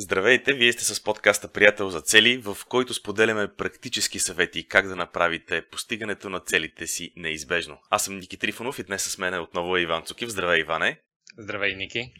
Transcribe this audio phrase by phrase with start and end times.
[0.00, 4.96] Здравейте, вие сте с подкаста Приятел за цели, в който споделяме практически съвети как да
[4.96, 7.78] направите постигането на целите си неизбежно.
[7.90, 10.28] Аз съм Ники Трифонов и днес с мен е отново е Иван Цукив.
[10.28, 11.00] Здравей, Иване!
[11.38, 12.12] Здравей, Ники!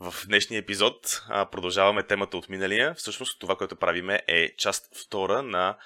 [0.00, 2.94] В днешния епизод а, продължаваме темата от миналия.
[2.94, 5.76] Всъщност това, което правиме е част втора на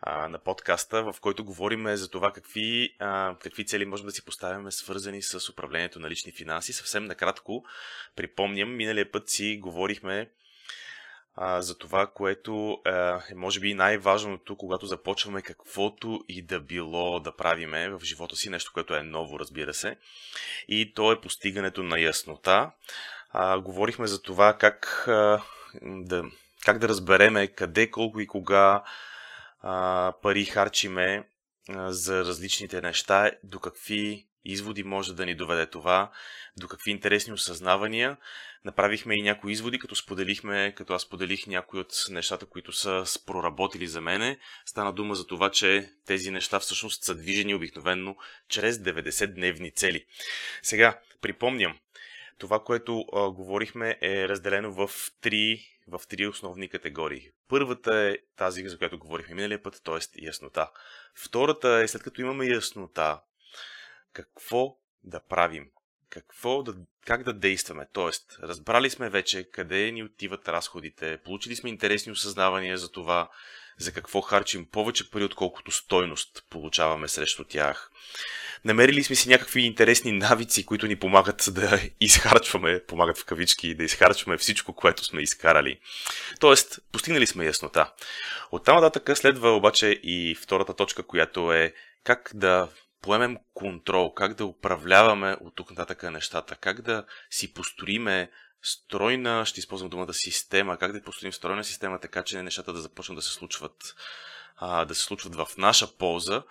[0.00, 4.24] а, на подкаста, в който говорим за това какви, а, какви цели можем да си
[4.24, 6.72] поставяме свързани с управлението на лични финанси.
[6.72, 7.64] Съвсем накратко
[8.16, 10.30] припомням, миналия път си говорихме
[11.34, 12.78] а, за това, което
[13.30, 18.50] е може би най-важното, когато започваме каквото и да било да правиме в живота си,
[18.50, 19.96] нещо, което е ново, разбира се.
[20.68, 22.70] И то е постигането на яснота.
[23.30, 25.42] А, говорихме за това как, а,
[25.82, 26.24] да,
[26.64, 28.82] как да разбереме къде, колко и кога
[29.60, 31.28] а, пари харчиме
[31.68, 36.10] а, за различните неща, до какви изводи може да ни доведе това,
[36.56, 38.16] до какви интересни осъзнавания.
[38.64, 43.86] Направихме и някои изводи, като споделихме, като аз споделих някои от нещата, които са проработили
[43.86, 44.38] за мене.
[44.66, 48.16] Стана дума за това, че тези неща всъщност са движени обикновенно
[48.48, 50.04] чрез 90-дневни цели.
[50.62, 51.78] Сега, припомням,
[52.38, 57.30] това, което а, говорихме е разделено в три, в три основни категории.
[57.48, 60.24] Първата е тази, за която говорихме миналия път, т.е.
[60.24, 60.70] яснота.
[61.14, 63.20] Втората е след като имаме яснота,
[64.12, 65.66] какво да правим,
[66.10, 66.74] какво да,
[67.06, 67.86] как да действаме.
[67.92, 73.30] Тоест, разбрали сме вече къде ни отиват разходите, получили сме интересни осъзнавания за това,
[73.78, 77.90] за какво харчим повече пари, отколкото стойност получаваме срещу тях.
[78.64, 83.84] Намерили сме си някакви интересни навици, които ни помагат да изхарчваме, помагат в кавички, да
[83.84, 85.80] изхарчваме всичко, което сме изкарали.
[86.40, 87.92] Тоест, постигнали сме яснота.
[88.52, 92.68] От там нататък следва обаче и втората точка, която е как да
[93.02, 98.30] поемем контрол, как да управляваме от тук нататък нещата, как да си построиме
[98.62, 103.16] стройна, ще използвам думата система, как да построим стройна система, така че нещата да започнат
[103.16, 103.94] да се случват
[104.62, 106.42] да се случват в наша полза,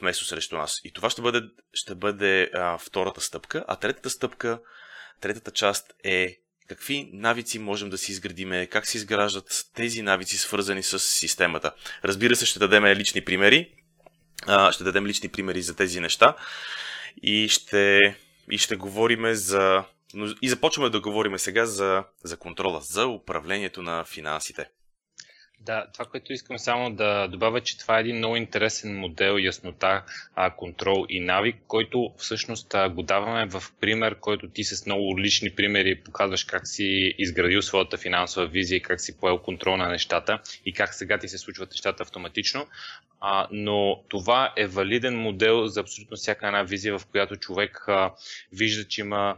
[0.00, 0.80] вместо срещу нас.
[0.84, 2.50] И това ще бъде, ще бъде
[2.80, 3.64] втората стъпка.
[3.68, 4.60] А третата стъпка,
[5.20, 6.38] третата част е
[6.68, 11.72] какви навици можем да си изградиме, как се изграждат тези навици, свързани с системата.
[12.04, 13.74] Разбира се, ще дадем лични примери,
[14.70, 16.36] ще дадем лични примери за тези неща
[17.22, 18.16] и ще,
[18.50, 19.84] и ще говорим за.
[20.42, 24.68] И започваме да говорим сега за, за контрола, за управлението на финансите.
[25.60, 30.04] Да, това, което искам само да добавя, че това е един много интересен модел, яснота,
[30.56, 36.00] контрол и навик, който всъщност го даваме в пример, който ти с много лични примери
[36.00, 40.94] показваш как си изградил своята финансова визия как си поел контрол на нещата и как
[40.94, 42.66] сега ти се случват нещата автоматично.
[43.20, 48.12] А, но това е валиден модел за абсолютно всяка една визия, в която човек а,
[48.52, 49.36] вижда, че има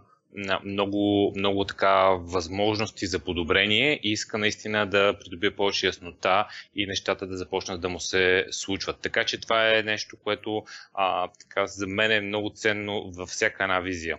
[0.65, 6.47] много, много така възможности за подобрение и иска наистина да придобие повече яснота
[6.77, 9.01] и нещата да започнат да му се случват.
[9.01, 10.65] Така че това е нещо, което
[10.95, 14.19] а, така, за мен е много ценно във всяка една визия.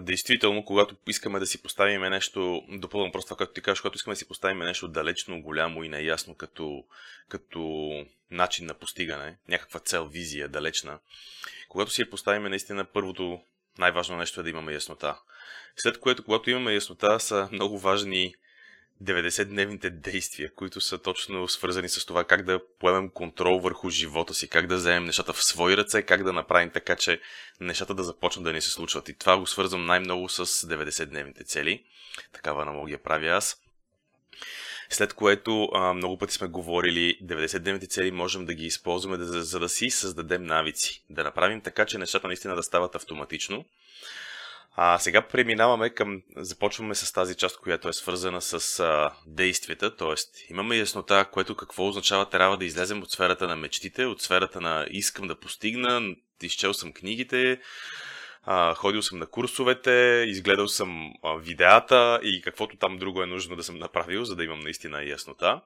[0.00, 4.12] Действително, когато искаме да си поставим нещо, допълвам просто това, като ти кажеш, когато искаме
[4.12, 6.84] да си поставим нещо далечно, голямо и неясно като,
[7.28, 7.90] като
[8.30, 10.98] начин на постигане, някаква цел, визия, далечна,
[11.68, 13.40] когато си я поставим наистина първото
[13.78, 15.18] най-важно нещо е да имаме яснота.
[15.76, 18.34] След което, когато имаме яснота, са много важни
[19.02, 24.48] 90-дневните действия, които са точно свързани с това как да поемем контрол върху живота си,
[24.48, 27.20] как да вземем нещата в свои ръце, как да направим така, че
[27.60, 29.08] нещата да започнат да ни се случват.
[29.08, 31.84] И това го свързвам най-много с 90-дневните цели.
[32.32, 33.62] Такава аналогия правя аз.
[34.90, 39.42] След което а, много пъти сме говорили, 90-дневните цели можем да ги използваме, да, за,
[39.42, 41.04] за да си създадем навици.
[41.10, 43.64] Да направим така, че нещата наистина да стават автоматично.
[44.80, 46.22] А сега преминаваме към.
[46.36, 49.96] Започваме с тази част, която е свързана с а, действията.
[49.96, 54.60] Тоест, имаме яснота, което какво означава трябва да излезем от сферата на мечтите, от сферата
[54.60, 57.60] на искам да постигна, изчел съм книгите,
[58.44, 63.56] а, ходил съм на курсовете, изгледал съм а, видеата и каквото там друго е нужно
[63.56, 65.60] да съм направил, за да имам наистина яснота.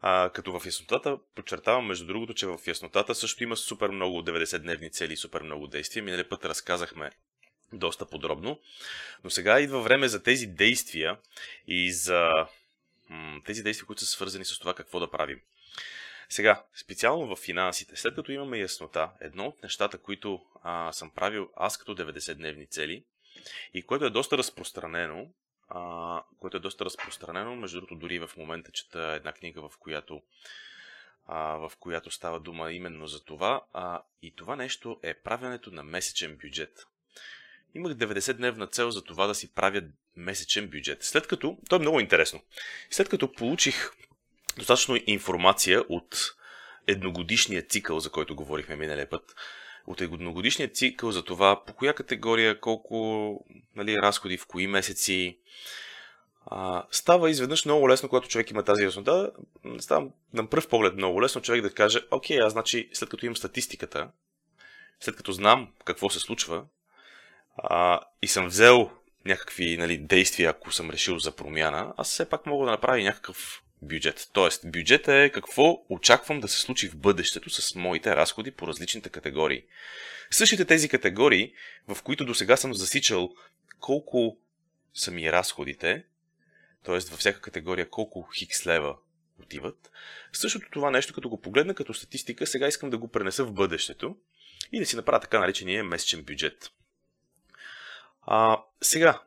[0.00, 4.92] А, като в яснотата, подчертавам между другото, че в яснотата също има супер много 90-дневни
[4.92, 6.02] цели и супер много действия.
[6.02, 7.10] Миналия път разказахме
[7.72, 8.60] доста подробно.
[9.24, 11.16] Но сега идва време за тези действия
[11.66, 12.30] и за
[13.08, 15.40] м- тези действия, които са свързани с това какво да правим.
[16.28, 21.50] Сега, специално в финансите, след като имаме яснота, едно от нещата, които а, съм правил
[21.56, 23.04] аз като 90-дневни цели
[23.74, 25.26] и което е доста разпространено,
[25.68, 30.22] а, което е доста разпространено, между другото дори в момента чета една книга, в която,
[31.26, 35.82] а, в която става дума именно за това, а, и това нещо е правенето на
[35.82, 36.86] месечен бюджет.
[37.74, 39.82] имах 90-дневна цел за това да си правя
[40.16, 41.02] месечен бюджет.
[41.02, 42.42] След като, то е много интересно,
[42.90, 43.90] след като получих
[44.58, 46.34] достатъчно информация от
[46.86, 49.34] едногодишния цикъл, за който говорихме миналия път,
[49.86, 53.44] от едногодишния цикъл за това по коя категория, колко
[53.76, 55.38] нали, разходи, в кои месеци,
[56.46, 59.32] а, става изведнъж много лесно, когато човек има тази яснота.
[59.78, 63.36] Става на пръв поглед много лесно човек да каже, окей, аз значи след като имам
[63.36, 64.08] статистиката,
[65.00, 66.64] след като знам какво се случва
[67.56, 68.90] а, и съм взел
[69.24, 73.63] някакви нали, действия, ако съм решил за промяна, аз все пак мога да направя някакъв
[73.88, 74.28] бюджет.
[74.32, 79.08] Тоест, бюджета е какво очаквам да се случи в бъдещето с моите разходи по различните
[79.08, 79.64] категории.
[80.30, 81.52] Същите тези категории,
[81.88, 83.34] в които до сега съм засичал
[83.80, 84.38] колко
[84.94, 86.04] са ми разходите,
[86.84, 86.98] т.е.
[86.98, 88.96] във всяка категория колко хикс лева
[89.42, 89.90] отиват.
[90.32, 94.16] Същото това нещо, като го погледна като статистика, сега искам да го пренеса в бъдещето
[94.72, 96.70] и да си направя така наречения месечен бюджет.
[98.26, 99.22] А, сега,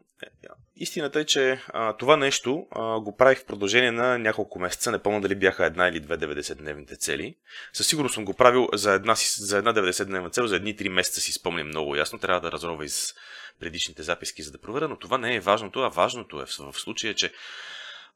[0.76, 4.92] истината е, че а, това нещо а, го правих в продължение на няколко месеца.
[4.92, 7.36] Не помня дали бяха една или две 90-дневните цели.
[7.74, 11.32] Със сигурност съм го правил за една, за една 90-дневна цел, за едни-три месеца си
[11.32, 12.20] спомням много ясно.
[12.20, 13.16] Трябва да разрова из
[13.60, 16.80] предишните записки, за да проверя, но това не е важното, а важното е в, в
[16.80, 17.34] случая, че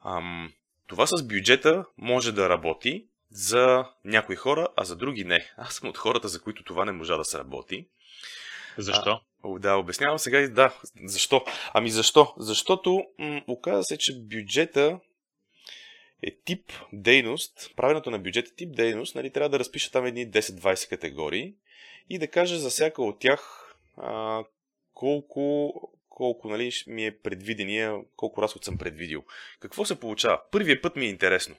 [0.06, 0.54] ам,
[0.88, 5.54] това с бюджета може да работи за някои хора, а за други не.
[5.58, 7.88] Аз съм от хората, за които това не може да се работи.
[8.78, 9.22] Защо?
[9.44, 10.74] А, да, обяснявам сега и да.
[11.04, 11.46] Защо?
[11.74, 12.34] Ами защо?
[12.38, 15.00] Защото м- оказа се, че бюджета
[16.24, 20.32] е тип дейност, правенето на бюджет е тип дейност, нали, трябва да разпиша там едни
[20.32, 21.54] 10-20 категории
[22.10, 24.44] и да кажа за всяка от тях а,
[24.94, 25.74] колко,
[26.10, 29.24] колко нали, ми е предвидения, колко разход съм предвидил.
[29.60, 30.42] Какво се получава?
[30.52, 31.56] Първият път ми е интересно.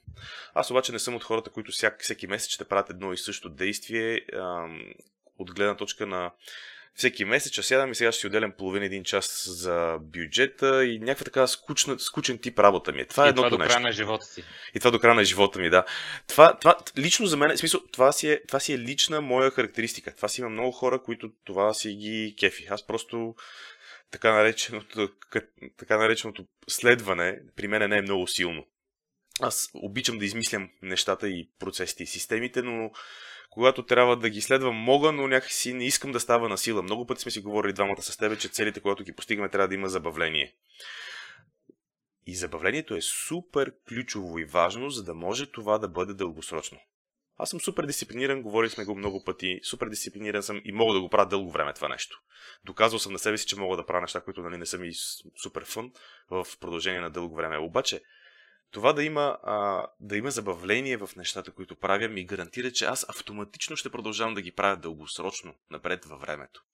[0.55, 3.49] Аз обаче не съм от хората, които всяк, всеки месец ще правят едно и също
[3.49, 4.95] действие ам,
[5.39, 6.33] от гледна точка на
[6.95, 10.99] всеки месец, че сядам и сега ще си отделям половин един час за бюджета и
[10.99, 13.07] някаква така скучна, скучен тип работа ми е.
[13.07, 13.75] Това е и едното това до нещо.
[13.75, 14.45] края на живота си.
[14.75, 15.85] И това до края на живота ми, да.
[16.29, 19.51] Това, това лично за мен, в смисъл, това си, е, това си е лична моя
[19.51, 20.15] характеристика.
[20.17, 22.67] Това си има много хора, които това си ги кефи.
[22.71, 23.35] Аз просто
[24.11, 25.09] така нареченото,
[25.79, 28.67] така нареченото следване при мен не е много силно.
[29.41, 32.91] Аз обичам да измислям нещата и процесите и системите, но
[33.53, 36.83] когато трябва да ги следвам, мога, но някакси не искам да става на сила.
[36.83, 39.75] Много пъти сме си говорили двамата с тебе, че целите, когато ги постигаме, трябва да
[39.75, 40.55] има забавление.
[42.27, 46.79] И забавлението е супер ключово и важно, за да може това да бъде дългосрочно.
[47.39, 51.01] Аз съм супер дисциплиниран, говорили сме го много пъти, супер дисциплиниран съм и мога да
[51.01, 52.23] го правя дълго време това нещо.
[52.65, 54.93] Доказал съм на себе си, че мога да правя неща, които нали, не са ми
[55.43, 55.93] супер фън
[56.31, 57.59] в продължение на дълго време.
[57.59, 58.03] Обаче,
[58.73, 63.07] това да има, а, да има забавление в нещата, които правя, ми гарантира, че аз
[63.09, 66.65] автоматично ще продължавам да ги правя дългосрочно, напред във времето.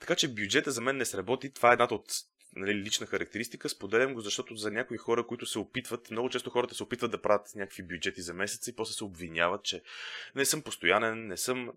[0.00, 1.52] Така че бюджета за мен не сработи.
[1.52, 2.12] Това е едната от
[2.56, 3.68] нали, лична характеристика.
[3.68, 7.22] Споделям го, защото за някои хора, които се опитват, много често хората се опитват да
[7.22, 9.82] правят някакви бюджети за месеца и после се обвиняват, че
[10.34, 11.72] не съм постоянен, не съм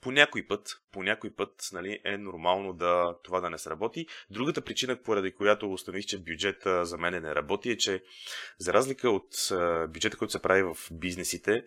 [0.00, 4.06] по някой път, по някой път нали, е нормално да това да не сработи.
[4.30, 8.02] Другата причина, поради която установих, че бюджета за мен не работи, е, че
[8.58, 9.52] за разлика от
[9.88, 11.64] бюджета, който се прави в бизнесите,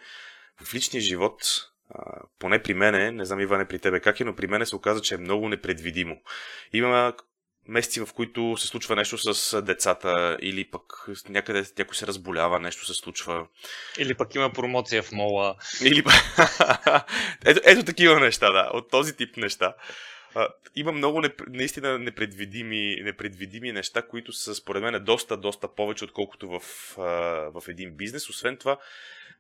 [0.64, 1.42] в личния живот,
[2.40, 5.02] поне при мене, не знам Иване при тебе как е, но при мене се оказа,
[5.02, 6.22] че е много непредвидимо.
[6.74, 7.14] Има
[7.68, 12.86] месеци, в които се случва нещо с децата, или пък някъде някой се разболява, нещо
[12.86, 13.48] се случва.
[14.00, 15.56] Или пък има промоция в мола.
[15.84, 16.04] Или
[17.46, 19.76] ето, ето такива неща, да, от този тип неща.
[20.36, 26.50] А, има много наистина непредвидими, непредвидими неща, които са според мен доста, доста повече, отколкото
[26.50, 26.62] в,
[26.98, 27.02] а,
[27.62, 28.30] в един бизнес.
[28.30, 28.78] Освен това,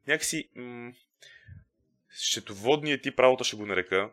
[0.07, 0.91] някакси м-
[2.15, 4.09] счетоводният тип работа ще го нарека,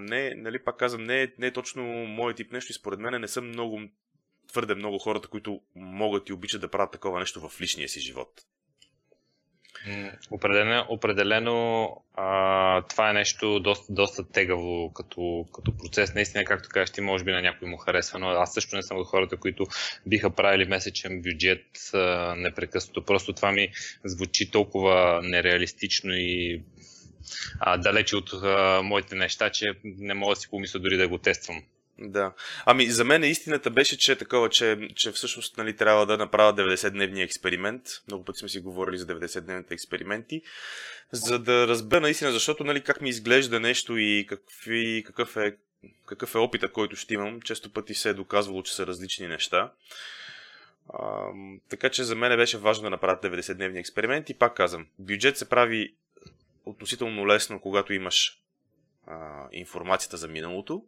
[0.00, 3.20] не, нали, пак казвам, не е, не е точно моят тип нещо и според мен
[3.20, 3.80] не са много,
[4.48, 8.44] твърде много хората, които могат и обичат да правят такова нещо в личния си живот.
[10.30, 16.14] Определено, определено а, това е нещо доста, доста тегаво като, като процес.
[16.14, 18.96] Наистина, както кажеш, ти може би на някой му харесва, но аз също не съм
[18.96, 19.66] от хората, които
[20.06, 21.66] биха правили месечен бюджет
[22.36, 23.04] непрекъснато.
[23.04, 23.68] Просто това ми
[24.04, 26.62] звучи толкова нереалистично и
[27.60, 31.18] а, далече от а, моите неща, че не мога да си помисля дори да го
[31.18, 31.62] тествам.
[32.00, 32.32] Да.
[32.66, 36.54] Ами за мен истината беше, че е такова, че, че всъщност нали, трябва да направя
[36.54, 37.82] 90-дневния експеримент.
[38.06, 40.42] Много пъти сме си говорили за 90-дневните експерименти.
[41.12, 45.56] За да разбера наистина, защото нали, как ми изглежда нещо и какви, какъв, е,
[46.06, 47.40] какъв е опита, който ще имам.
[47.40, 49.72] Често пъти се е доказвало, че са различни неща.
[50.94, 51.26] А,
[51.68, 55.48] така че за мен беше важно да направя 90-дневни експеримент и пак казвам, бюджет се
[55.48, 55.94] прави
[56.68, 58.42] относително лесно, когато имаш
[59.06, 60.84] а, информацията за миналото,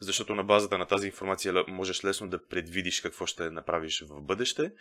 [0.00, 4.72] защото на базата на тази информация можеш лесно да предвидиш какво ще направиш в бъдеще.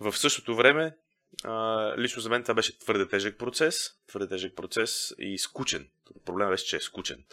[0.00, 0.96] В същото време,
[1.44, 5.88] а, лично за мен това беше твърде тежък процес, твърде тежък процес и скучен.
[6.24, 7.24] Проблемът беше, че е скучен.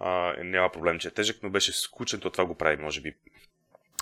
[0.00, 3.14] А, няма проблем, че е тежък, но беше скучен, то това го прави, може би,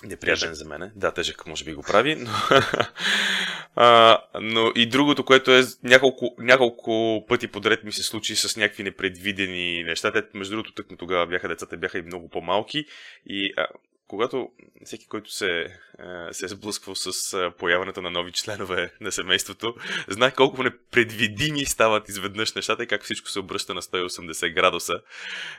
[0.03, 0.93] неприятен за мен.
[0.97, 2.31] Да, тежък може би го прави, но...
[3.77, 8.83] а, но и другото, което е няколко, няколко пъти подред ми се случи с някакви
[8.83, 10.13] непредвидени неща.
[10.13, 12.85] Те, между другото, тъкмо тогава бяха децата, бяха и много по-малки
[13.27, 13.67] и а,
[14.11, 14.49] когато
[14.85, 19.75] всеки, който се, е, се е сблъсквал с е, появането на нови членове на семейството,
[20.09, 25.01] знае колко непредвидими стават изведнъж нещата и как всичко се обръща на 180 градуса.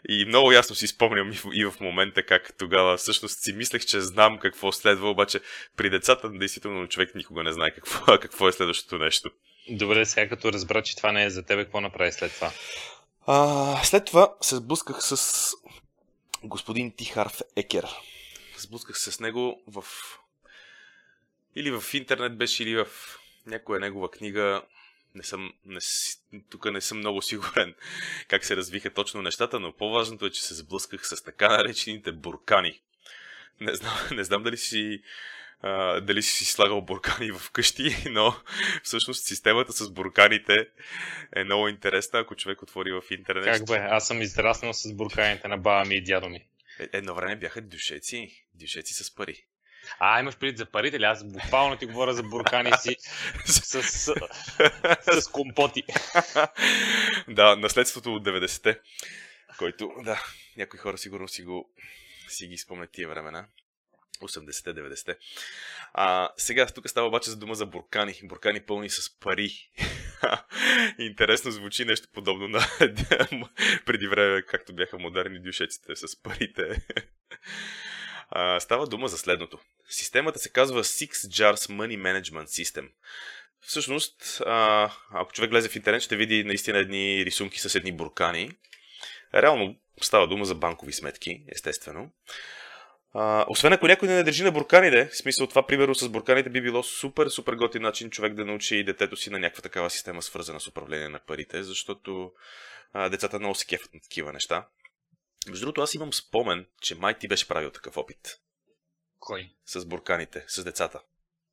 [0.10, 4.40] И много ясно си спомням и в, момента как тогава всъщност си мислех, че знам
[4.40, 5.40] какво следва, обаче
[5.78, 9.30] при децата действително човек никога не знае какво, какво е следващото нещо.
[9.70, 12.52] Добре, сега като разбра, че това не е за тебе, какво направи след това?
[13.28, 15.52] А, след това се сблъсках с
[16.44, 17.86] господин Тихарф Екер
[18.62, 19.86] сблъсках се с него в...
[21.56, 22.88] Или в интернет беше, или в
[23.46, 24.62] някоя негова книга.
[25.16, 25.80] Не съм, не,
[26.50, 27.76] тук не съм много сигурен
[28.28, 32.82] как се развиха точно нещата, но по-важното е, че се сблъсках с така наречените буркани.
[33.62, 35.02] Не знам, не знам дали си
[35.62, 38.36] а, дали си слагал буркани в къщи, но
[38.84, 40.68] всъщност системата с бурканите
[41.36, 43.46] е много интересна, ако човек отвори в интернет.
[43.46, 43.78] Как бе?
[43.78, 46.46] Аз съм израснал с бурканите на баба ми и дядо ми.
[46.82, 49.46] Е, едно време бяха дюшеци, дюшеци с пари.
[50.00, 51.04] А, имаш предвид за парите ли?
[51.04, 52.96] Аз буквално ти говоря за буркани си
[53.46, 55.84] с, с, с, с компоти.
[57.28, 58.80] да, наследството от 90-те,
[59.58, 60.24] който, да,
[60.58, 61.70] някои хора сигурно си го
[62.28, 63.48] си ги спомнят тия времена.
[64.22, 65.18] 80-те, 90-те.
[65.94, 68.20] А, сега, тук става обаче за дума за буркани.
[68.24, 69.70] Буркани пълни с пари.
[71.00, 72.60] Интересно звучи нещо подобно на
[73.86, 76.82] преди време, както бяха модерни дюшеците с парите.
[78.60, 79.60] става дума за следното.
[79.90, 82.90] Системата се казва Six Jars Money Management System.
[83.62, 84.42] Всъщност,
[85.12, 88.52] ако човек влезе в интернет, ще види наистина едни рисунки с едни буркани.
[89.34, 92.12] Реално става дума за банкови сметки, естествено.
[93.14, 96.62] А, освен ако някой не държи на бурканите, в смисъл това, примерно с бурканите би
[96.62, 100.22] било супер, супер готин начин човек да научи и детето си на някаква такава система,
[100.22, 102.32] свързана с управление на парите, защото
[102.94, 104.68] а, децата много се кефат на такива неща.
[105.48, 108.40] Между другото, аз имам спомен, че май ти беше правил такъв опит.
[109.20, 109.50] Кой?
[109.66, 111.00] С бурканите, с децата.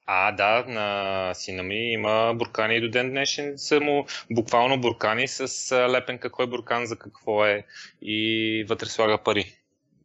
[0.07, 5.29] А, да, на сина ми има буркани и до ден днешен са му буквално буркани
[5.29, 7.67] с лепенка кой буркан за какво е
[8.03, 9.58] и вътре слага пари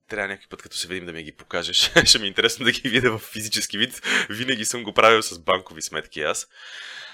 [0.10, 1.92] трябва някой път, като се видим, да ми ги покажеш.
[2.06, 4.02] Ще ми е интересно да ги видя в физически вид.
[4.30, 6.48] Винаги съм го правил с банкови сметки аз.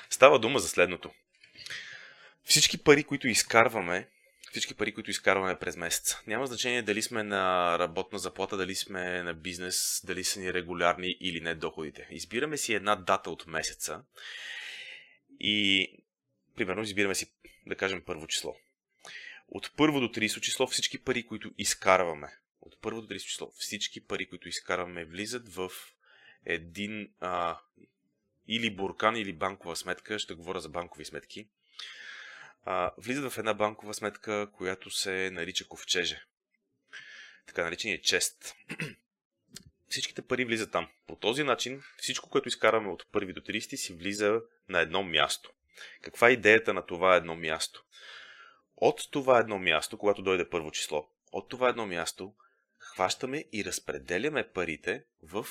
[0.10, 1.12] Става дума за следното.
[2.44, 4.08] Всички пари, които изкарваме,
[4.52, 6.18] всички пари, които изкарваме през месец.
[6.28, 11.18] Няма значение дали сме на работна заплата, дали сме на бизнес, дали са ни регулярни
[11.20, 12.08] или не доходите.
[12.12, 14.04] Избираме си една дата от месеца
[15.40, 15.88] и,
[16.56, 17.32] примерно, избираме си,
[17.68, 18.56] да кажем, първо число.
[19.48, 24.06] От първо до 30 число всички пари, които изкарваме от първо до 30 число, всички
[24.06, 25.72] пари, които изкарваме, влизат в
[26.46, 27.60] един а,
[28.48, 31.48] или буркан, или банкова сметка, ще говоря за банкови сметки,
[32.66, 36.24] а, влизат в една банкова сметка, която се нарича ковчеже.
[37.48, 38.56] Така наречения чест.
[39.90, 40.88] Всичките пари влизат там.
[41.08, 45.52] По този начин всичко, което изкарваме от първи до 30 си влиза на едно място.
[46.02, 47.86] Каква е идеята на това едно място?
[48.78, 52.34] От това едно място, когато дойде първо число, от това едно място
[53.00, 55.46] хващаме и разпределяме парите в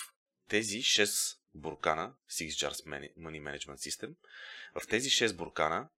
[0.49, 4.15] тези 6 буркана, 6 Jars Money Management System,
[4.75, 5.89] в тези 6 буркана,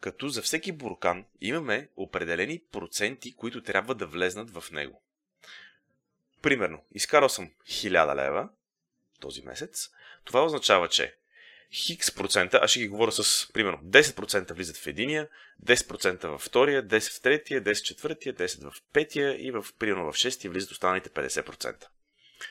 [0.00, 5.02] като за всеки буркан имаме определени проценти, които трябва да влезнат в него.
[6.42, 8.48] Примерно, изкарал съм 1000 лева
[9.20, 9.90] този месец.
[10.24, 11.17] Това означава, че
[11.72, 15.28] хикс процента, аз ще ги говоря с, примерно, 10% влизат в единия,
[15.66, 20.12] 10% във втория, 10% в третия, 10% в четвъртия, 10% в петия и в, примерно,
[20.12, 21.84] в шестия влизат останалите 50%.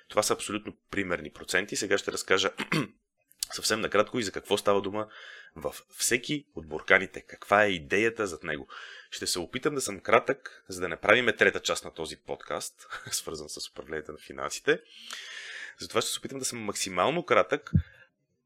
[0.10, 1.76] Това са абсолютно примерни проценти.
[1.76, 2.52] Сега ще разкажа
[3.54, 5.08] съвсем накратко и за какво става дума
[5.56, 7.22] в всеки от бурканите.
[7.22, 8.68] Каква е идеята зад него.
[9.12, 12.88] Ще се опитам да съм кратък, за да не правиме трета част на този подкаст,
[13.12, 14.80] свързан с управлението на финансите.
[15.80, 17.72] Затова ще се опитам да съм максимално кратък,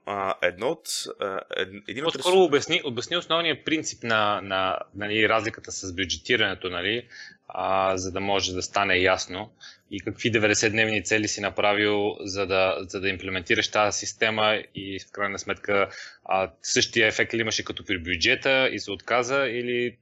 [0.06, 0.88] а, едно от...
[1.20, 1.40] А,
[1.88, 2.14] един от...
[2.14, 7.08] По-скоро обясни, обясни основния принцип на, на нали, разликата с бюджетирането, нали,
[7.48, 9.52] а, за да може да стане ясно
[9.92, 15.12] и какви 90-дневни цели си направил, за да, за да имплементираш тази система и в
[15.12, 15.90] крайна сметка
[16.26, 19.98] а, същия ефект ли имаше като при бюджета и се отказа или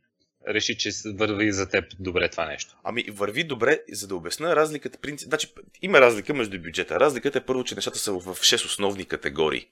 [0.47, 2.75] реши, че върви за теб добре това нещо?
[2.83, 4.99] Ами, върви добре, за да обясна разликата.
[5.01, 5.27] Принцип...
[5.27, 6.99] Значи, има разлика между бюджета.
[6.99, 9.67] Разликата е първо, че нещата са в 6 основни категории.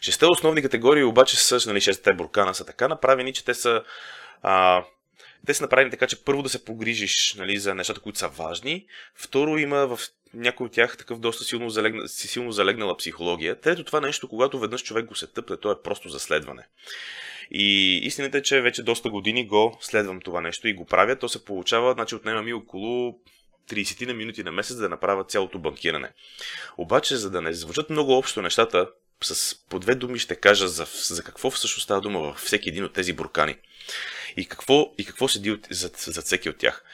[0.00, 3.82] Шесте основни категории обаче са, нали, 6 буркана са така направени, че те са
[4.42, 4.84] а,
[5.46, 8.86] те са направени така, че първо да се погрижиш нали, за нещата, които са важни.
[9.14, 10.00] Второ, има в
[10.34, 13.60] някои от тях такъв доста силно, залегна, силно залегнала психология.
[13.60, 16.66] Трето, това нещо, когато веднъж човек го се тъпне, то е просто за следване.
[17.50, 21.16] И истината е, че вече доста години го следвам това нещо и го правя.
[21.16, 23.18] То се получава, значи отнема ми около
[23.70, 26.10] 30 на минути на месец да направя цялото банкиране.
[26.76, 28.90] Обаче, за да не звучат много общо нещата,
[29.22, 32.84] с по две думи ще кажа за, за какво всъщност става дума във всеки един
[32.84, 33.56] от тези буркани.
[34.36, 36.84] И какво, и какво седи за, за всеки от тях.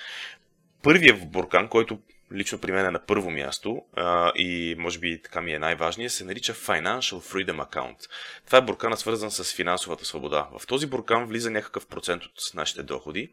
[0.82, 1.98] Първият буркан, който
[2.32, 6.12] лично при мен е на първо място а, и може би така ми е най-важният,
[6.12, 8.08] се нарича Financial Freedom Account.
[8.46, 10.48] Това е буркана свързан с финансовата свобода.
[10.58, 13.30] В този буркан влиза някакъв процент от нашите доходи.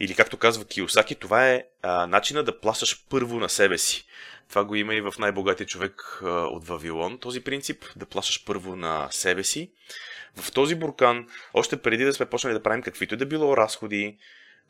[0.00, 4.06] Или както казва Киосаки, това е а, начина да плащаш първо на себе си.
[4.48, 8.76] Това го има и в най-богатия човек а, от Вавилон, този принцип, да плащаш първо
[8.76, 9.72] на себе си.
[10.36, 14.18] В този буркан, още преди да сме почнали да правим каквито да било разходи,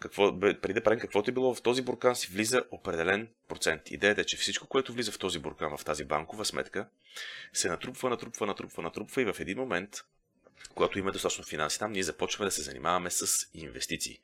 [0.00, 3.90] какво, преди да правим каквото е било в този буркан, си влиза определен процент.
[3.90, 6.88] Идеята е, че всичко, което влиза в този буркан, в тази банкова сметка,
[7.52, 9.90] се натрупва, натрупва, натрупва, натрупва и в един момент,
[10.74, 14.20] когато има достатъчно финанси там, ние започваме да се занимаваме с инвестиции.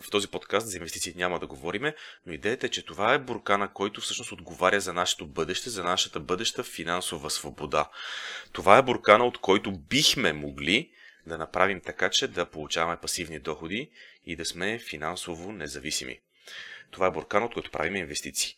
[0.00, 1.94] В този подкаст за инвестиции няма да говориме,
[2.26, 6.20] но идеята е, че това е буркана, който всъщност отговаря за нашето бъдеще, за нашата
[6.20, 7.90] бъдеща финансова свобода.
[8.52, 10.90] Това е буркана, от който бихме могли
[11.26, 13.90] да направим така, че да получаваме пасивни доходи
[14.26, 16.20] и да сме финансово независими.
[16.90, 18.56] Това е буркан, от който правим инвестиции.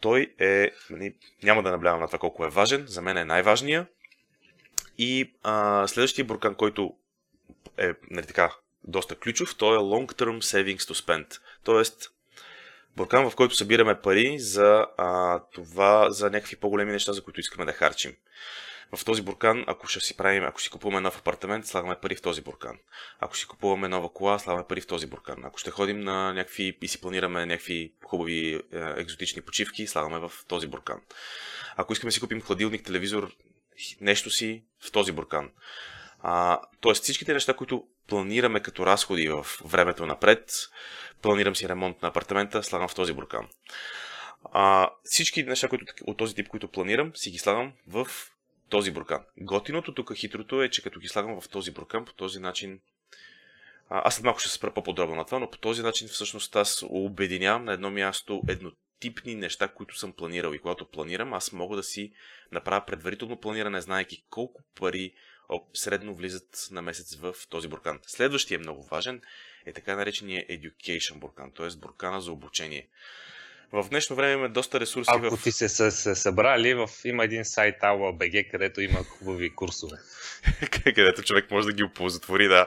[0.00, 3.86] Той е, нали, няма да наблявам на това колко е важен, за мен е най-важния.
[4.98, 6.96] И а, следващия буркан, който
[7.78, 8.52] е нали, така,
[8.84, 11.40] доста ключов, той е Long Term Savings to Spend.
[11.64, 12.10] Тоест,
[12.96, 17.64] буркан, в който събираме пари за а, това, за някакви по-големи неща, за които искаме
[17.64, 18.16] да харчим
[18.96, 22.22] в този буркан, ако ще си правим, ако си купуваме нов апартамент, слагаме пари в
[22.22, 22.78] този буркан.
[23.20, 25.44] Ако си купуваме нова кола, слагаме пари в този буркан.
[25.44, 30.32] Ако ще ходим на някакви и си планираме някакви хубави е, екзотични почивки, слагаме в
[30.48, 31.00] този буркан.
[31.76, 33.32] Ако искаме си купим хладилник, телевизор,
[34.00, 35.50] нещо си в този буркан.
[36.22, 40.52] А, тоест всичките неща, които планираме като разходи в времето напред,
[41.22, 43.48] планирам си ремонт на апартамента, слагам в този буркан.
[44.52, 48.06] А, всички неща които, от този тип, които планирам, си ги слагам в
[48.68, 49.24] този буркан.
[49.38, 52.80] Готиното тук, хитрото е, че като ги слагам в този буркан, по този начин
[53.90, 56.84] аз след малко ще се спра по-подробно на това, но по този начин всъщност аз
[56.88, 60.52] обединявам на едно място еднотипни неща, които съм планирал.
[60.52, 62.12] И когато планирам, аз мога да си
[62.52, 65.12] направя предварително планиране, знаеки колко пари
[65.74, 68.00] средно влизат на месец в този буркан.
[68.06, 69.22] Следващия много важен
[69.66, 71.76] е така наречения Education буркан, т.е.
[71.76, 72.88] буркана за обучение.
[73.72, 75.10] В днешно време има доста ресурси.
[75.14, 75.42] Ако в...
[75.42, 76.88] ти се, се, се събрали, в...
[77.04, 79.96] има един сайт AUA.BG, където има хубави курсове.
[80.84, 82.66] където човек може да ги оползотвори, да.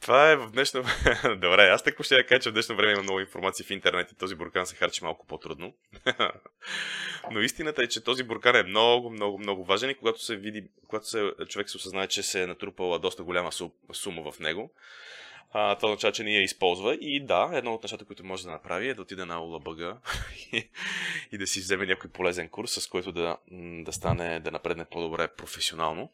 [0.00, 0.84] Това е в днешно
[1.24, 4.12] Добре, аз така ще я кажа, че в днешно време има много информация в интернет
[4.12, 5.74] и този буркан се харчи малко по-трудно.
[7.30, 10.64] Но истината е, че този буркан е много, много, много важен и когато се види,
[10.88, 13.50] когато се, човек се осъзнае, че се е натрупала доста голяма
[13.92, 14.70] сума в него,
[15.52, 16.94] а, това означава, че не я използва.
[16.94, 19.96] И да, едно от нещата, които може да направи е да отиде на улабъга
[20.52, 20.68] и,
[21.32, 23.36] и да си вземе някой полезен курс, с който да,
[23.84, 26.10] да стане, да напредне по-добре професионално.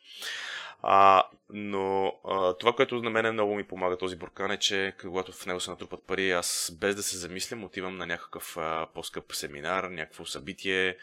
[0.83, 5.33] А, но а, това, което на мен много ми помага този буркан е, че когато
[5.33, 9.35] в него се натрупат пари, аз без да се замислям отивам на някакъв а, по-скъп
[9.35, 10.97] семинар, някакво събитие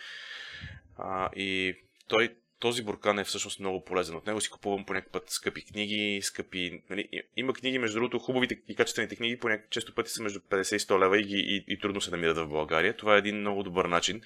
[0.97, 1.75] а, и
[2.07, 4.15] той този буркан е всъщност много полезен.
[4.15, 6.81] От него си купувам по някакъв път скъпи книги, скъпи...
[6.89, 10.39] Нали, има книги, между другото, хубавите и качествените книги, по някакъв често пъти са между
[10.39, 12.97] 50 и 100 лева и, и, и трудно се намират в България.
[12.97, 14.21] Това е един много добър начин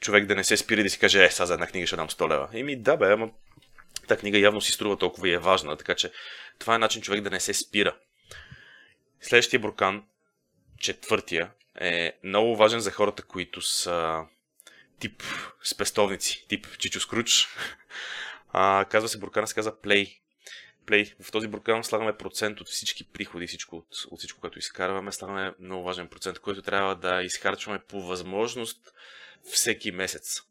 [0.00, 2.08] човек да не се спира да си каже, е, сега за една книга ще дам
[2.08, 2.48] 100 лева.
[2.52, 3.30] Еми да бе, ама
[4.08, 6.12] тази книга явно си струва толкова и е важна, така че
[6.58, 7.96] това е начин човек да не се спира.
[9.20, 10.04] Следващия буркан,
[10.80, 14.24] четвъртия, е много важен за хората, които са
[15.00, 15.22] тип
[15.64, 17.48] спестовници, тип Чичо Скруч.
[18.52, 20.18] А, казва се буркана, се казва Play.
[20.86, 21.22] Play.
[21.22, 25.54] В този буркан слагаме процент от всички приходи, всичко, от, от всичко, което изкарваме, слагаме
[25.60, 28.92] много важен процент, който трябва да изхарчваме по възможност
[29.52, 30.42] всеки месец.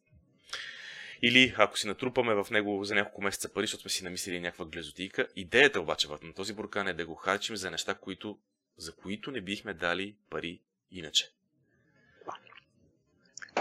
[1.22, 4.66] Или ако си натрупаме в него за няколко месеца пари, защото сме си намислили някаква
[4.66, 8.40] глезотийка, идеята обаче на този буркан е да го харчим за неща, които,
[8.78, 10.60] за които не бихме дали пари
[10.92, 11.32] иначе.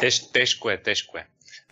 [0.01, 1.27] Теж, тежко е, тежко е.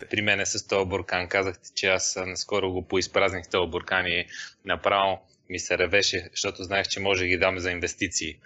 [0.09, 1.27] При мен е с този буркан.
[1.27, 4.25] Казахте, че аз наскоро го поизпразних този буркан и
[4.65, 8.39] направо ми се ревеше, защото знаех, че може да ги дам за инвестиции.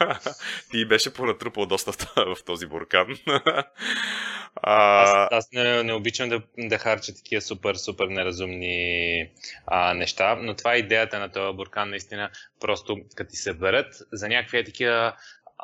[0.70, 3.06] Ти беше понатрупал доста в този буркан.
[4.62, 5.02] а...
[5.02, 9.30] Аз, аз не, не обичам да, да харча такива супер, супер неразумни
[9.66, 13.94] а, неща, но това е идеята на този буркан, наистина, просто като ти се берат
[14.12, 15.16] за някакви такива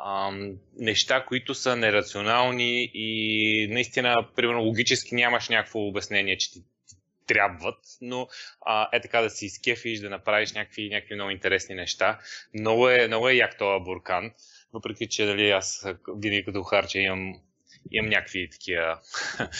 [0.05, 6.63] ам, неща, които са нерационални и наистина, примерно, логически нямаш някакво обяснение, че ти
[7.27, 8.27] трябват, но
[8.65, 12.19] а, е така да си изкефиш, да направиш някакви, някакви много интересни неща.
[12.53, 14.31] Много е, много е як този буркан,
[14.73, 17.33] въпреки че дали, аз винаги като харча имам,
[17.91, 18.99] имам някакви такива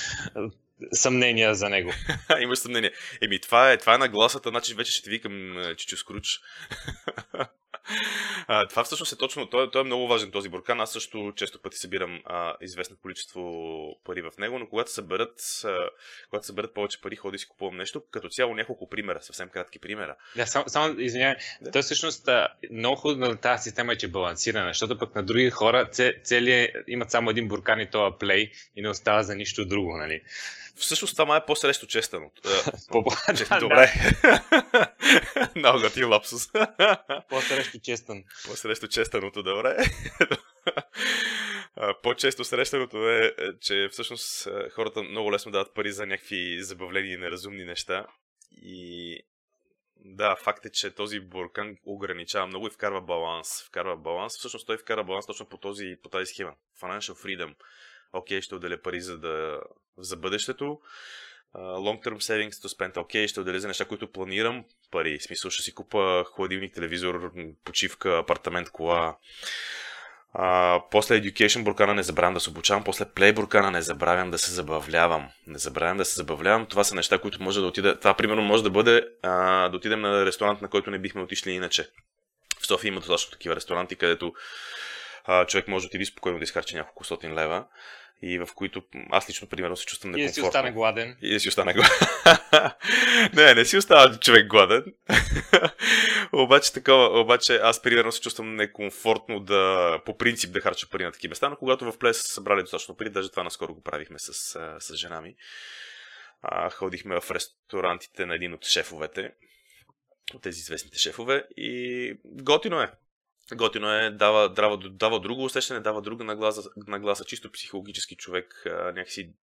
[0.91, 1.91] съмнения за него.
[2.41, 2.91] Имаш съмнение.
[3.21, 6.39] Еми, това е, това е нагласата, значи вече ще ти викам Чичо Скруч.
[8.49, 10.81] А, това всъщност е точно, той, той е много важен този буркан.
[10.81, 13.41] Аз също често пъти събирам а, известно количество
[14.03, 15.89] пари в него, но когато съберат, а,
[16.29, 18.03] когато съберат повече пари, ходи си купувам нещо.
[18.12, 20.15] Като цяло няколко примера, съвсем кратки примера.
[20.36, 21.71] Да, само, само извинявай, да.
[21.71, 22.29] той всъщност
[22.71, 25.89] много хубаво на тази система е, че е балансирана, защото пък на други хора
[26.23, 30.21] цели, имат само един буркан и това плей и не остава за нищо друго, нали?
[30.75, 32.31] Всъщност това е по-срещу честено.
[33.60, 33.93] Добре.
[35.56, 36.52] Много ти лапсус.
[37.30, 38.24] По-срещу честен.
[38.46, 39.78] По-срещу честеното, добре.
[42.04, 47.13] По-често срещаното е, е, че всъщност е, хората много лесно дават пари за някакви забавлени
[47.13, 48.08] и неразумни неща.
[48.52, 49.20] И
[49.96, 53.63] да, факт е, че този буркан ограничава много и вкарва баланс.
[53.67, 54.34] Вкарва баланс.
[54.38, 56.54] Всъщност той вкара баланс точно по, този, по тази схема.
[56.82, 57.56] Financial freedom.
[58.13, 59.62] Окей, okay, ще отделя пари за, да,
[59.98, 60.80] за бъдещето
[61.55, 65.19] long term savings to spend, окей, okay, ще отделя за неща, които планирам пари.
[65.19, 67.31] В смисъл ще си купа хладилник, телевизор,
[67.65, 69.17] почивка, апартамент, кола.
[70.33, 74.38] А, после Education буркана не забравям да се обучавам, после Play буркана не забравям да
[74.38, 75.29] се забавлявам.
[75.47, 76.65] Не забравям да се забавлявам.
[76.65, 77.99] Това са неща, които може да отида.
[77.99, 81.51] Това, примерно, може да бъде а, да отидем на ресторант, на който не бихме отишли
[81.51, 81.89] иначе.
[82.62, 84.33] В София има достатъчно такива ресторанти, където
[85.25, 87.65] а, човек може да отиде спокойно да изхарчи няколко стотин лева
[88.21, 90.25] и в които аз лично, примерно, се чувствам некомфортно.
[90.25, 91.17] И да си остане гладен.
[91.21, 91.97] И да си остане гладен.
[93.34, 94.84] не, не си остава човек гладен.
[96.34, 101.12] обаче, такова, обаче аз, примерно, се чувствам некомфортно да, по принцип, да харча пари на
[101.12, 104.19] такива места, но когато в Плес са събрали достатъчно пари, даже това наскоро го правихме
[104.19, 104.34] с,
[104.80, 105.36] с жена ми.
[106.41, 109.32] А, ходихме в ресторантите на един от шефовете,
[110.34, 112.91] от тези известните шефове и готино е.
[113.53, 118.69] Готино е, дава, дава, дава друго усещане, дава друга нагласа, нагласа чисто психологически човек а,
[118.69, 119.33] някакси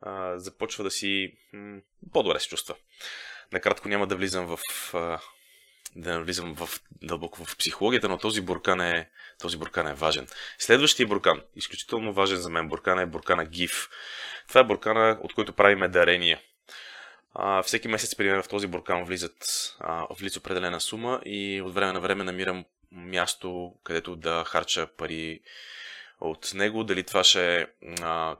[0.00, 1.80] а, започва да си м-
[2.12, 2.74] по-добре се чувства.
[3.52, 4.58] Накратко няма да влизам в
[4.94, 5.20] а,
[5.96, 6.68] да влизам в,
[7.02, 9.10] дълбоко в психологията, но този буркан е,
[9.40, 10.28] този буркан е важен.
[10.58, 13.88] Следващия буркан, изключително важен за мен буркан е буркана ГИФ.
[14.48, 16.40] Това е буркана, от който правиме дарения.
[17.34, 21.92] А, всеки месец, примерно, в този буркан влизат, а, влиза определена сума и от време
[21.92, 25.40] на време намирам място, където да харча пари
[26.20, 26.84] от него.
[26.84, 27.66] Дали това ще е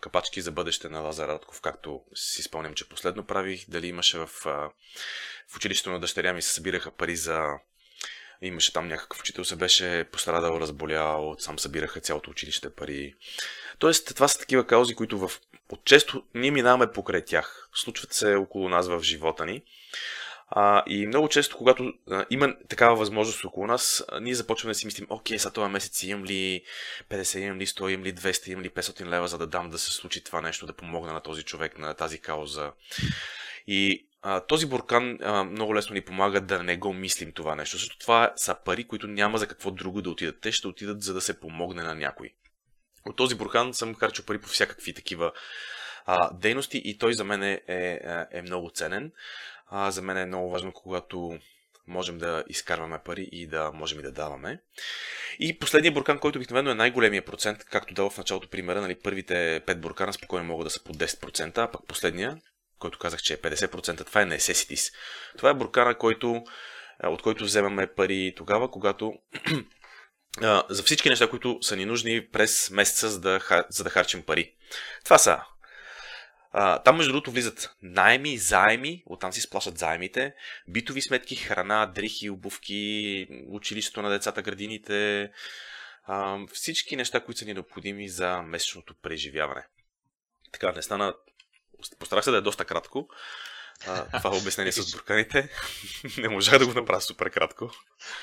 [0.00, 3.64] капачки за бъдеще на Лазар Радков, както си спомням, че последно правих.
[3.68, 4.26] Дали имаше в,
[5.48, 7.46] в училището на дъщеря ми се събираха пари за
[8.42, 13.14] имаше там някакъв учител, се беше пострадал, разболял, сам събираха цялото училище пари.
[13.78, 15.30] Тоест, това са такива каузи, които в...
[15.68, 17.68] отчесто ние минаваме покрай тях.
[17.74, 19.62] Случват се около нас в живота ни.
[20.52, 24.74] А, и много често, когато а, има такава възможност около нас, а, ние започваме да
[24.74, 26.62] си мислим, окей, за този месец имам ли
[27.10, 29.78] 50, имам ли 100, имам ли 200, имам ли 500 лева, за да дам да
[29.78, 32.72] се случи това нещо, да помогна на този човек, на тази кауза.
[33.66, 37.76] И а, този буркан а, много лесно ни помага да не го мислим това нещо,
[37.76, 40.40] защото това са пари, които няма за какво друго да отидат.
[40.40, 42.30] Те ще отидат за да се помогне на някой.
[43.06, 45.32] От този буркан съм харчил пари по всякакви такива
[46.12, 47.98] а, дейности и той за мен е, е,
[48.30, 49.12] е много ценен.
[49.66, 51.38] А, за мен е много важно, когато
[51.86, 54.60] можем да изкарваме пари и да можем и да даваме.
[55.38, 59.62] И последният буркан, който обикновено е най-големия процент, както дава в началото примера, нали, първите
[59.66, 62.38] 5 буркана спокойно могат да са по 10%, а пък последния,
[62.78, 64.94] който казах, че е 50%, това е necessities.
[65.38, 66.44] Това е буркана, който,
[67.04, 69.12] от който вземаме пари тогава, когато
[70.68, 74.54] за всички неща, които са ни нужни през месеца, за да, за да харчим пари.
[75.04, 75.40] Това са
[76.52, 80.34] а, там, между другото, влизат найми, заеми, оттам си сплащат заемите,
[80.68, 85.30] битови сметки, храна, дрехи, обувки, училището на децата, градините,
[86.04, 89.66] а, всички неща, които са ни необходими за месечното преживяване.
[90.52, 91.14] Така, не стана.
[91.98, 93.08] Постарах се да е доста кратко.
[93.86, 95.48] А, това обяснение с бурканите.
[96.18, 97.70] не можах да го направя супер кратко.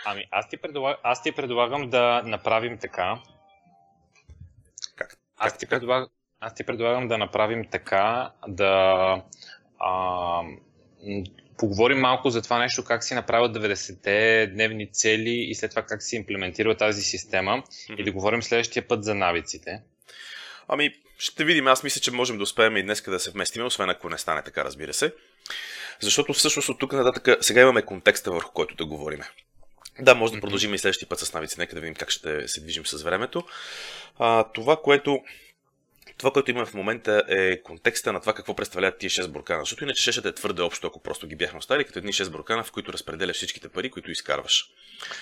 [0.06, 1.00] Ами, аз ти, предлаг...
[1.04, 3.22] аз ти предлагам да направим така.
[4.96, 5.18] Как?
[5.38, 9.22] Аз ти предлагам, аз ти предлагам да направим така, да
[9.80, 10.42] а,
[11.58, 16.04] поговорим малко за това нещо, как си направят 90-те дневни цели и след това как
[16.04, 17.96] си имплементира тази система mm-hmm.
[17.96, 19.82] и да говорим следващия път за навиците.
[20.68, 21.68] Ами, ще видим.
[21.68, 24.42] Аз мисля, че можем да успеем и днес да се вместим, освен ако не стане
[24.44, 25.14] така, разбира се.
[26.00, 29.20] Защото всъщност от тук нататък сега имаме контекста, върху който да говорим.
[30.00, 31.60] Да, може да продължим и следващия път с навици.
[31.60, 33.44] Нека да видим как ще се движим с времето.
[34.20, 35.22] А, това, което
[36.18, 39.60] това, което имаме в момента е контекста на това какво представляват тия 6 буркана.
[39.60, 42.64] Защото иначе ще е твърде общо, ако просто ги бяхме оставили като едни 6 буркана,
[42.64, 44.72] в които разпределяш всичките пари, които изкарваш.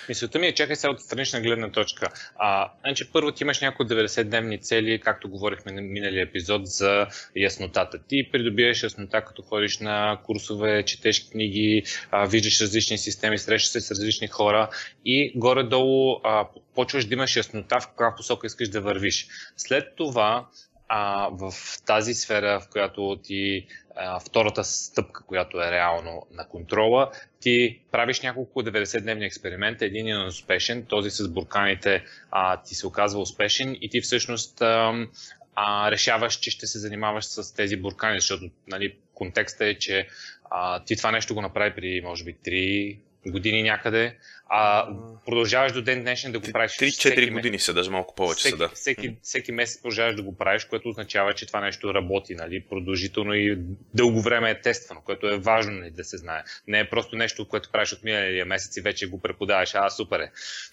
[0.10, 2.10] Мисълта ми е, чакай сега от странична гледна точка.
[2.36, 7.99] А, значи, първо ти имаш някои 90-дневни цели, както говорихме на миналия епизод за яснотата.
[8.08, 13.81] Ти придобиеш яснота, като ходиш на курсове, четеш книги, а, виждаш различни системи, срещаш се
[13.81, 14.69] с различни хора
[15.05, 19.27] и горе-долу а, почваш да имаш яснота в каква посока искаш да вървиш.
[19.58, 20.47] След това
[20.88, 21.54] а, в
[21.86, 28.21] тази сфера, в която ти а, втората стъпка, която е реално на контрола, ти правиш
[28.21, 33.89] няколко 90-дневни експеримента, един е успешен, този с бурканите а, ти се оказва успешен и
[33.89, 35.08] ти всъщност а,
[35.56, 40.08] а, решаваш, че ще се занимаваш с тези буркани, защото нали, контекстът е, че
[40.52, 44.18] а, ти това нещо го направи при, може би, 3 години някъде,
[44.50, 44.88] а
[45.26, 46.72] продължаваш до ден днешен да го правиш.
[46.72, 48.70] 3-4 години са, даже малко повече всеки, са, да.
[48.70, 53.34] Всеки, всеки месец продължаваш да го правиш, което означава, че това нещо работи, нали, продължително
[53.34, 53.58] и
[53.94, 56.44] дълго време е тествано, което е важно нали, да се знае.
[56.68, 60.20] Не е просто нещо, което правиш от миналия месец и вече го преподаваш, а супер
[60.20, 60.32] е.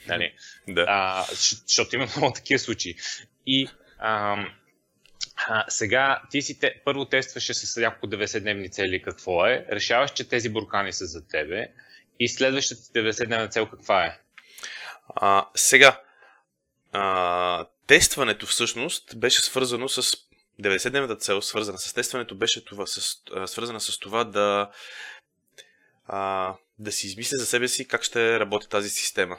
[0.09, 0.33] Нали?
[0.69, 0.85] да.
[0.89, 1.25] А,
[1.67, 2.95] защото има много такива случаи.
[3.47, 4.49] И ам,
[5.49, 10.29] а, сега ти си те, първо тестваше с няколко 90-дневни цели какво е, решаваш, че
[10.29, 11.69] тези буркани са за тебе,
[12.23, 14.19] и следващата 90-дневна цел каква е?
[15.17, 16.01] А, сега,
[16.93, 20.17] а, тестването всъщност беше свързано с
[20.63, 24.71] 90-дневната цел, свързана с тестването, беше това, с, а, свързана с това да,
[26.07, 29.39] а, да си измисля за себе си как ще работи тази система.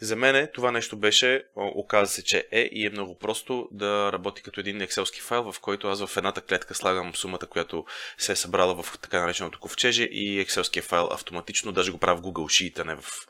[0.00, 4.42] За мен това нещо беше, оказа се, че е и е много просто да работи
[4.42, 7.84] като един екселски файл, в който аз в едната клетка слагам сумата, която
[8.18, 12.22] се е събрала в така нареченото ковчеже и екселския файл автоматично, даже го правя в
[12.22, 13.26] Google Sheet, а не в,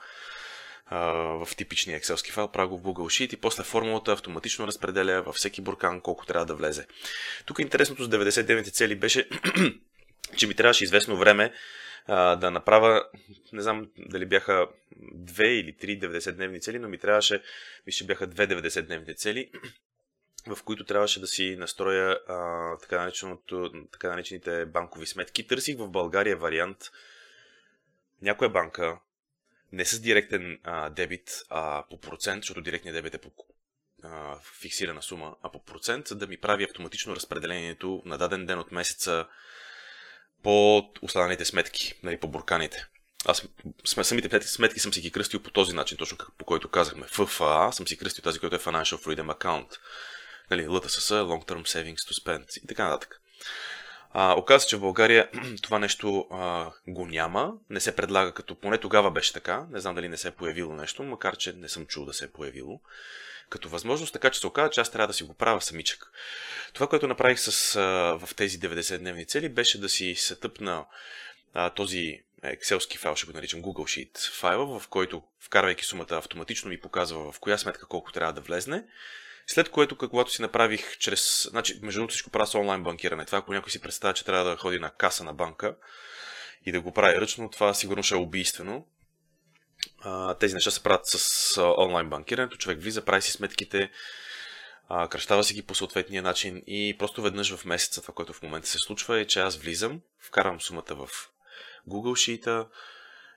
[1.47, 5.35] в типичния екселски файл, правя го в Google Sheet и после формулата автоматично разпределя във
[5.37, 6.87] всеки буркан колко трябва да влезе.
[7.47, 9.29] Тук интересното с 99 цели беше,
[10.37, 11.53] че ми трябваше известно време
[12.09, 13.05] да направя,
[13.53, 14.69] не знам дали бяха
[15.13, 17.43] две или три 90-дневни цели, но ми трябваше,
[17.87, 19.51] мисля, бяха две 90-дневни цели,
[20.47, 23.11] в които трябваше да си настроя а, така,
[23.93, 25.47] така наречените банкови сметки.
[25.47, 26.79] Търсих в България вариант
[28.23, 28.99] някоя банка,
[29.73, 33.33] не с директен а, дебит, а по процент, защото директният дебит е по
[34.03, 38.73] а, фиксирана сума, а по процент, да ми прави автоматично разпределението на даден ден от
[38.73, 39.27] месеца
[40.43, 42.87] по останалите сметки, нали, по бурканите.
[43.27, 43.43] Аз
[44.03, 47.07] самите сметки съм си ги кръстил по този начин, точно по който казахме.
[47.07, 49.69] ФФА съм си кръстил тази, която е Financial Freedom Account.
[50.51, 53.21] Нали, LTSS, Long Term Savings to Spend и така нататък.
[54.13, 55.29] А, оказва се, че в България
[55.63, 59.95] това нещо а, го няма, не се предлага като, поне тогава беше така, не знам
[59.95, 62.81] дали не се е появило нещо, макар че не съм чул да се е появило
[63.51, 66.13] като възможност, така че се оказа, че аз трябва да си го правя самичък.
[66.73, 67.83] Това, което направих с, а,
[68.27, 70.85] в тези 90-дневни цели, беше да си сетъпна
[71.55, 76.69] а, този екселски файл, ще го наричам Google Sheet файла, в който, вкарвайки сумата, автоматично
[76.69, 78.85] ми показва в коя сметка колко трябва да влезне.
[79.51, 81.49] След което, когато си направих чрез...
[81.51, 83.25] Значи, между другото всичко правя с онлайн банкиране.
[83.25, 85.77] Това, ако някой си представя, че трябва да ходи на каса на банка
[86.67, 88.87] и да го прави ръчно, това сигурно ще е убийствено
[90.41, 92.57] тези неща се правят с онлайн банкирането.
[92.57, 93.91] Човек влиза, прави си сметките,
[95.11, 98.69] кръщава си ги по съответния начин и просто веднъж в месеца, това, което в момента
[98.69, 101.09] се случва е, че аз влизам, вкарвам сумата в
[101.89, 102.69] Google Sheet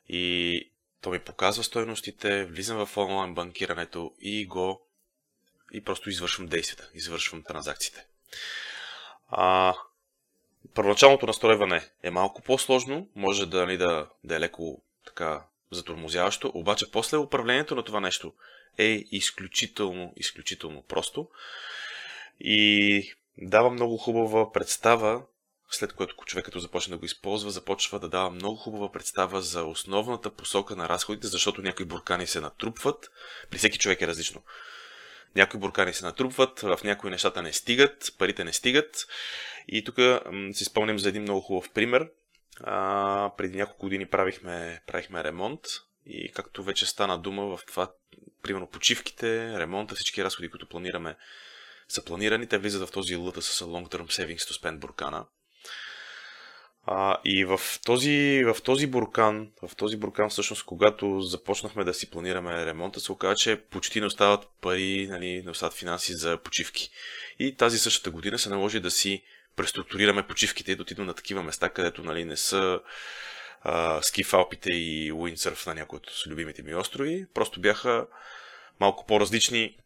[0.08, 0.72] и
[1.02, 4.88] то ми показва стойностите, влизам в онлайн банкирането и го
[5.72, 8.06] и просто извършвам действията, извършвам транзакциите.
[9.30, 9.76] А,
[10.74, 16.92] първоначалното настройване е малко по-сложно, може да, нали, да, да е леко така затормозяващо, обаче
[16.92, 18.34] после управлението на това нещо
[18.78, 21.28] е изключително, изключително просто
[22.40, 25.22] и дава много хубава представа,
[25.70, 29.64] след което човек като започне да го използва, започва да дава много хубава представа за
[29.64, 33.12] основната посока на разходите, защото някои буркани се натрупват,
[33.50, 34.42] при всеки човек е различно.
[35.36, 39.08] Някои буркани се натрупват, в някои нещата не стигат, парите не стигат.
[39.68, 39.96] И тук
[40.54, 42.10] си спомням за един много хубав пример.
[42.60, 45.62] А, преди няколко години правихме, правихме ремонт
[46.06, 47.92] и както вече стана дума в това,
[48.44, 51.16] примерно почивките, ремонта, всички разходи, които планираме,
[51.88, 52.48] са планирани.
[52.48, 55.26] Те влизат в този лъта с Long Term Savings to Spend буркана.
[56.86, 62.10] А, и в този, в този буркан, в този буркан всъщност, когато започнахме да си
[62.10, 66.90] планираме ремонта, се оказа, че почти не остават пари, нали, не остават финанси за почивки.
[67.40, 69.24] И тази същата година се наложи да си
[69.56, 72.80] преструктурираме почивките и да отидем на такива места, където нали, не са
[73.62, 77.26] а, ски в Алпите и уиндсърф на някои от любимите ми острови.
[77.34, 78.08] Просто бяха
[78.80, 79.78] малко по-различни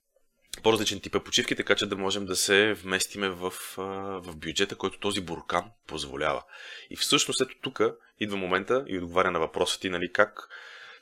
[0.64, 5.22] по-различен тип почивки, така че да можем да се вместиме в, в бюджета, който този
[5.22, 6.44] буркан позволява.
[6.90, 7.82] И всъщност ето тук
[8.20, 10.50] идва момента и отговаря на въпроса ти, нали, как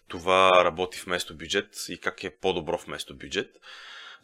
[0.07, 3.49] това работи вместо бюджет и как е по-добро вместо бюджет.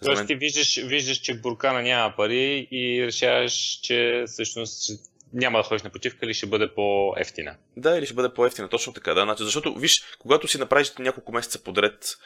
[0.03, 0.27] Тоест мен...
[0.27, 4.91] ти виждаш, виждаш, че буркана няма пари и решаваш, че всъщност
[5.33, 7.55] няма да ходиш на почивка или ще бъде по-ефтина.
[7.77, 9.21] Да, или ще бъде по-ефтина, точно така, да.
[9.21, 12.17] Значи, защото, виж, когато си направиш няколко месеца подред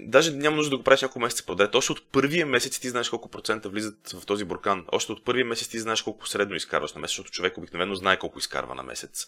[0.00, 1.74] даже няма нужда да го правиш няколко месеца подред.
[1.74, 4.84] Още от първия месец ти знаеш колко процента влизат в този буркан.
[4.92, 8.18] Още от първия месец ти знаеш колко средно изкарваш на месец, защото човек обикновено знае
[8.18, 9.26] колко изкарва на месец.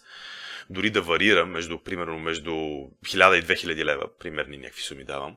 [0.69, 5.35] Дори да варира между, примерно, между 1000 и 2000 лева, примерни някакви суми давам.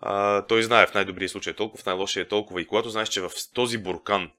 [0.00, 2.60] А, той знае в най-добрия случай е толкова, в най-лошия е толкова.
[2.60, 4.30] И когато знаеш, че в този буркан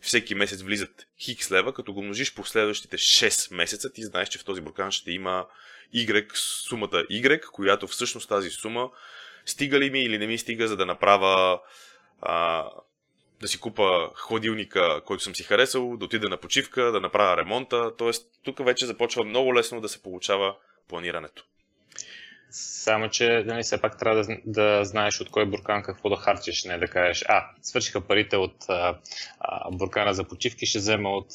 [0.00, 4.38] всеки месец влизат хикс лева, като го множиш по следващите 6 месеца, ти знаеш, че
[4.38, 5.46] в този буркан ще има
[5.94, 8.90] Y, сумата Y, която всъщност тази сума
[9.50, 11.60] стига ли ми или не ми стига, за да направя
[12.22, 12.64] а,
[13.40, 17.96] да си купа хладилника, който съм си харесал, да отида на почивка, да направя ремонта.
[17.96, 20.56] Тоест, тук вече започва много лесно да се получава
[20.88, 21.44] планирането.
[22.50, 26.64] Само, че нали, все пак трябва да, да знаеш от кой буркан какво да харчиш,
[26.64, 28.98] не да кажеш, а, свършиха парите от а,
[29.40, 31.26] а, буркана за почивки, ще взема от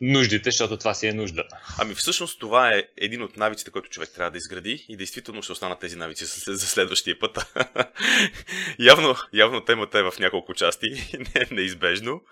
[0.00, 1.44] нуждите, защото това си е нужда.
[1.78, 5.52] Ами всъщност това е един от навиците, който човек трябва да изгради и действително ще
[5.52, 7.38] останат тези навици за следващия път.
[8.78, 10.86] явно, явно темата е в няколко части,
[11.18, 12.22] не, неизбежно.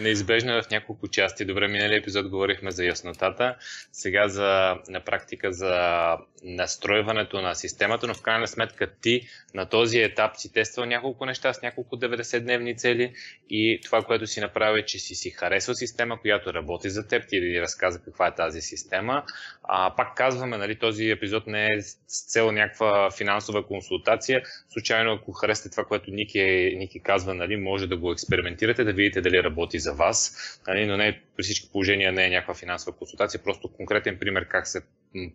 [0.00, 1.44] Неизбежно е в няколко части.
[1.44, 3.56] Добре, минали епизод говорихме за яснотата,
[3.92, 9.98] сега за, на практика за настройването на системата, но в крайна сметка ти на този
[9.98, 13.12] етап си тествал няколко неща с няколко 90-дневни цели
[13.50, 17.28] и това, което си направи, е, че си си харесал система, която работи за теб,
[17.28, 19.22] ти да разказа каква е тази система.
[19.62, 24.42] А, пак казваме, нали, този епизод не е с цел някаква финансова консултация.
[24.68, 29.20] Случайно, ако харесате това, което Ники, Ники казва, нали, може да го експериментирате, да видите
[29.20, 30.36] дали работи за вас,
[30.68, 34.66] нали, но не при всички положения не е някаква финансова консултация, просто конкретен пример как
[34.66, 34.82] се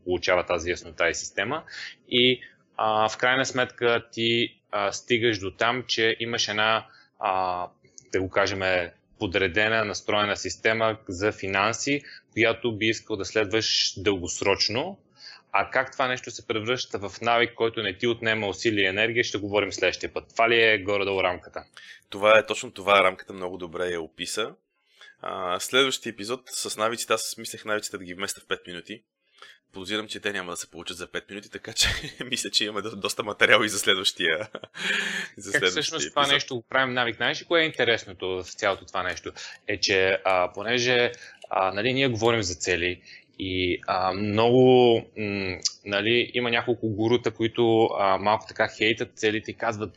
[0.04, 1.64] получава тази яснота и система.
[2.10, 2.42] И
[2.78, 6.86] а, в крайна сметка ти а, стигаш до там, че имаш една,
[7.20, 7.68] а,
[8.12, 12.02] да го кажем, подредена, настроена система за финанси,
[12.34, 15.00] която би искал да следваш дългосрочно.
[15.52, 19.24] А как това нещо се превръща в навик, който не ти отнема усилие и енергия,
[19.24, 20.26] ще говорим следващия път.
[20.30, 21.64] Това ли е горе-долу рамката?
[22.10, 24.56] Това е точно това, рамката много добре я описа.
[25.60, 29.04] следващия епизод с навиците, аз мислех навиците да ги вместя в 5 минути
[29.76, 31.88] подозирам, че те няма да се получат за 5 минути, така че
[32.26, 34.50] мисля, че имаме доста материал и за следващия.
[35.38, 37.16] за как всъщност това нещо го правим навик?
[37.16, 39.32] Знаеш ли кое е интересното в цялото това нещо?
[39.68, 41.12] Е, че а, понеже
[41.50, 43.02] а, нали, ние говорим за цели
[43.40, 49.58] и а, много, м, нали, има няколко гурута, които а, малко така хейтат целите и
[49.58, 49.94] казват,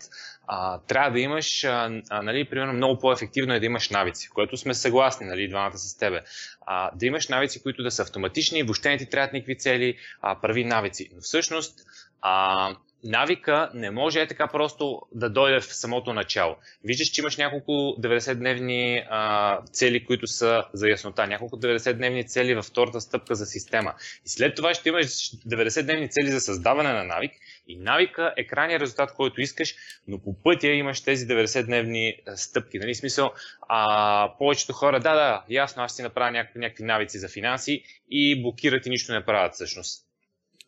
[0.50, 4.56] а, трябва да имаш, а, а, нали, примерно много по-ефективно е да имаш навици, което
[4.56, 6.20] сме съгласни, нали, двамата с тебе.
[6.66, 10.40] А, да имаш навици, които да са автоматични, въобще не ти трябват никакви цели, а,
[10.40, 11.10] прави навици.
[11.14, 11.80] Но всъщност,
[12.22, 16.56] а, навика не може е така просто да дойде в самото начало.
[16.84, 22.64] Виждаш, че имаш няколко 90-дневни а, цели, които са за яснота, няколко 90-дневни цели във
[22.64, 23.94] втората стъпка за система.
[24.24, 25.06] И след това ще имаш
[25.46, 27.32] 90-дневни цели за създаване на навик
[27.68, 29.74] и навика е крайният резултат, който искаш,
[30.08, 32.78] но по пътя имаш тези 90-дневни стъпки.
[32.78, 32.94] Нали?
[32.94, 33.32] Смисъл,
[33.68, 38.42] а, повечето хора, да, да, ясно, аз си направя някакви, някакви навици за финанси и
[38.42, 40.07] блокират и нищо не правят всъщност.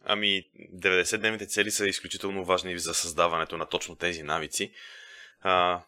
[0.04, 4.72] Ами, 90-дневните цели са изключително важни за създаването на точно тези навици.
[5.40, 5.80] А,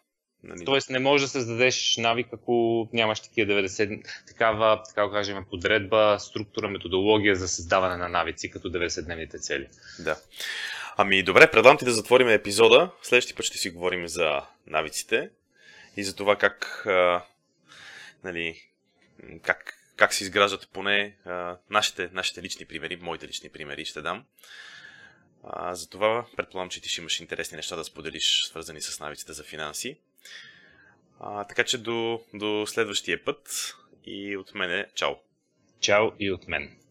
[0.42, 0.64] нали...
[0.64, 6.68] Тоест не можеш да създадеш навик, ако нямаш такива 90, такава, така кажем, подредба, структура,
[6.68, 9.68] методология за създаване на навици, като 90-дневните цели.
[9.98, 10.16] Да.
[10.96, 12.90] Ами добре, предлагам ти да затворим епизода.
[13.03, 15.31] Следващия път ще си говорим за навиците
[15.96, 17.25] и за това как, а,
[18.25, 18.63] нали,
[19.42, 24.24] как как се изграждат поне а, нашите, нашите лични примери, моите лични примери ще дам.
[25.44, 29.44] А, затова предполагам, че ти ще имаш интересни неща да споделиш, свързани с навиците за
[29.44, 29.98] финанси.
[31.20, 33.74] А, така че до, до следващия път
[34.04, 35.14] и от мене чао!
[35.80, 36.81] Чао и от мен!